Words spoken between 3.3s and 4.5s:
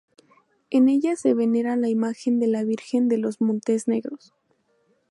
Montes Negros.